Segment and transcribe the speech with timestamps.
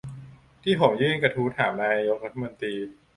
[0.63, 2.75] ที่ผมยื่นกระทู้ถามนายกรัฐมนตรี